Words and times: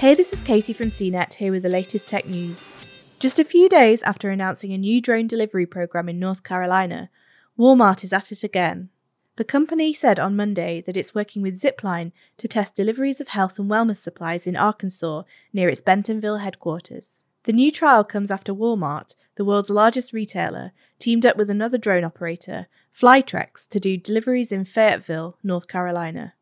Hey, 0.00 0.14
this 0.14 0.32
is 0.32 0.40
Katie 0.40 0.72
from 0.72 0.86
CNET 0.86 1.34
here 1.34 1.52
with 1.52 1.62
the 1.62 1.68
latest 1.68 2.08
tech 2.08 2.26
news. 2.26 2.72
Just 3.18 3.38
a 3.38 3.44
few 3.44 3.68
days 3.68 4.02
after 4.04 4.30
announcing 4.30 4.72
a 4.72 4.78
new 4.78 4.98
drone 4.98 5.26
delivery 5.26 5.66
program 5.66 6.08
in 6.08 6.18
North 6.18 6.42
Carolina, 6.42 7.10
Walmart 7.58 8.02
is 8.02 8.10
at 8.10 8.32
it 8.32 8.42
again. 8.42 8.88
The 9.36 9.44
company 9.44 9.92
said 9.92 10.18
on 10.18 10.36
Monday 10.36 10.80
that 10.86 10.96
it's 10.96 11.14
working 11.14 11.42
with 11.42 11.60
Zipline 11.60 12.12
to 12.38 12.48
test 12.48 12.74
deliveries 12.74 13.20
of 13.20 13.28
health 13.28 13.58
and 13.58 13.70
wellness 13.70 13.98
supplies 13.98 14.46
in 14.46 14.56
Arkansas 14.56 15.24
near 15.52 15.68
its 15.68 15.82
Bentonville 15.82 16.38
headquarters. 16.38 17.20
The 17.42 17.52
new 17.52 17.70
trial 17.70 18.02
comes 18.02 18.30
after 18.30 18.54
Walmart, 18.54 19.16
the 19.34 19.44
world's 19.44 19.68
largest 19.68 20.14
retailer, 20.14 20.72
teamed 20.98 21.26
up 21.26 21.36
with 21.36 21.50
another 21.50 21.76
drone 21.76 22.04
operator, 22.04 22.68
Flytrex, 22.98 23.68
to 23.68 23.78
do 23.78 23.98
deliveries 23.98 24.50
in 24.50 24.64
Fayetteville, 24.64 25.36
North 25.42 25.68
Carolina. 25.68 26.32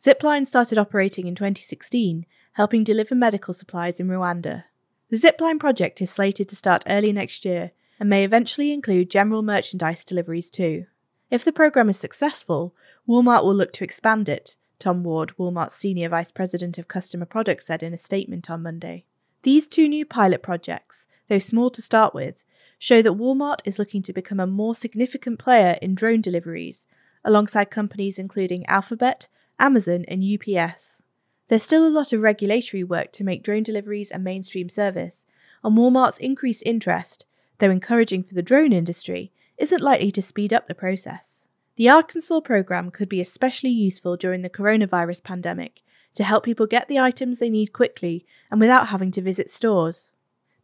Zipline 0.00 0.46
started 0.46 0.78
operating 0.78 1.26
in 1.26 1.34
2016, 1.34 2.24
helping 2.58 2.82
deliver 2.82 3.14
medical 3.14 3.54
supplies 3.54 4.00
in 4.00 4.08
Rwanda. 4.08 4.64
The 5.10 5.16
Zipline 5.16 5.60
project 5.60 6.02
is 6.02 6.10
slated 6.10 6.48
to 6.48 6.56
start 6.56 6.82
early 6.88 7.12
next 7.12 7.44
year 7.44 7.70
and 8.00 8.10
may 8.10 8.24
eventually 8.24 8.72
include 8.72 9.12
general 9.12 9.42
merchandise 9.42 10.04
deliveries 10.04 10.50
too. 10.50 10.86
If 11.30 11.44
the 11.44 11.52
program 11.52 11.88
is 11.88 12.00
successful, 12.00 12.74
Walmart 13.08 13.44
will 13.44 13.54
look 13.54 13.72
to 13.74 13.84
expand 13.84 14.28
it, 14.28 14.56
Tom 14.80 15.04
Ward, 15.04 15.34
Walmart's 15.38 15.76
Senior 15.76 16.08
Vice 16.08 16.32
President 16.32 16.78
of 16.78 16.88
Customer 16.88 17.26
Products, 17.26 17.68
said 17.68 17.84
in 17.84 17.94
a 17.94 17.96
statement 17.96 18.50
on 18.50 18.64
Monday. 18.64 19.04
These 19.44 19.68
two 19.68 19.88
new 19.88 20.04
pilot 20.04 20.42
projects, 20.42 21.06
though 21.28 21.38
small 21.38 21.70
to 21.70 21.80
start 21.80 22.12
with, 22.12 22.34
show 22.76 23.02
that 23.02 23.12
Walmart 23.12 23.60
is 23.66 23.78
looking 23.78 24.02
to 24.02 24.12
become 24.12 24.40
a 24.40 24.48
more 24.48 24.74
significant 24.74 25.38
player 25.38 25.78
in 25.80 25.94
drone 25.94 26.22
deliveries, 26.22 26.88
alongside 27.24 27.70
companies 27.70 28.18
including 28.18 28.66
Alphabet, 28.66 29.28
Amazon, 29.60 30.04
and 30.08 30.24
UPS. 30.24 31.04
There's 31.48 31.62
still 31.62 31.86
a 31.86 31.88
lot 31.88 32.12
of 32.12 32.20
regulatory 32.20 32.84
work 32.84 33.10
to 33.12 33.24
make 33.24 33.42
drone 33.42 33.62
deliveries 33.62 34.10
a 34.10 34.18
mainstream 34.18 34.68
service, 34.68 35.24
and 35.64 35.76
Walmart's 35.76 36.18
increased 36.18 36.62
interest, 36.66 37.24
though 37.58 37.70
encouraging 37.70 38.22
for 38.22 38.34
the 38.34 38.42
drone 38.42 38.72
industry, 38.72 39.32
isn't 39.56 39.80
likely 39.80 40.12
to 40.12 40.22
speed 40.22 40.52
up 40.52 40.68
the 40.68 40.74
process. 40.74 41.48
The 41.76 41.88
Arkansas 41.88 42.40
program 42.40 42.90
could 42.90 43.08
be 43.08 43.20
especially 43.20 43.70
useful 43.70 44.16
during 44.16 44.42
the 44.42 44.50
coronavirus 44.50 45.22
pandemic 45.24 45.82
to 46.14 46.24
help 46.24 46.44
people 46.44 46.66
get 46.66 46.86
the 46.86 46.98
items 46.98 47.38
they 47.38 47.48
need 47.48 47.72
quickly 47.72 48.26
and 48.50 48.60
without 48.60 48.88
having 48.88 49.10
to 49.12 49.22
visit 49.22 49.48
stores. 49.48 50.12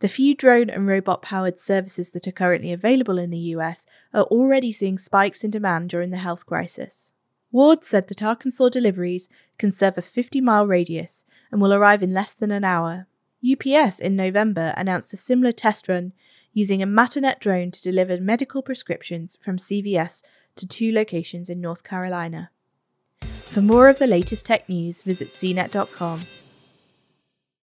The 0.00 0.08
few 0.08 0.34
drone 0.34 0.68
and 0.68 0.86
robot 0.86 1.22
powered 1.22 1.58
services 1.58 2.10
that 2.10 2.26
are 2.26 2.32
currently 2.32 2.72
available 2.72 3.18
in 3.18 3.30
the 3.30 3.54
US 3.54 3.86
are 4.12 4.24
already 4.24 4.70
seeing 4.70 4.98
spikes 4.98 5.44
in 5.44 5.50
demand 5.50 5.88
during 5.88 6.10
the 6.10 6.18
health 6.18 6.44
crisis. 6.44 7.13
Ward 7.54 7.84
said 7.84 8.08
that 8.08 8.20
Arkansas 8.20 8.70
deliveries 8.70 9.28
can 9.58 9.70
serve 9.70 9.96
a 9.96 10.02
50 10.02 10.40
mile 10.40 10.66
radius 10.66 11.24
and 11.52 11.62
will 11.62 11.72
arrive 11.72 12.02
in 12.02 12.12
less 12.12 12.32
than 12.32 12.50
an 12.50 12.64
hour. 12.64 13.06
UPS 13.48 14.00
in 14.00 14.16
November 14.16 14.74
announced 14.76 15.12
a 15.12 15.16
similar 15.16 15.52
test 15.52 15.88
run 15.88 16.12
using 16.52 16.82
a 16.82 16.86
Matternet 16.86 17.38
drone 17.38 17.70
to 17.70 17.80
deliver 17.80 18.20
medical 18.20 18.60
prescriptions 18.60 19.38
from 19.40 19.58
CVS 19.58 20.24
to 20.56 20.66
two 20.66 20.90
locations 20.90 21.48
in 21.48 21.60
North 21.60 21.84
Carolina. 21.84 22.50
For 23.50 23.62
more 23.62 23.88
of 23.88 24.00
the 24.00 24.08
latest 24.08 24.44
tech 24.44 24.68
news, 24.68 25.02
visit 25.02 25.28
cnet.com. 25.28 26.22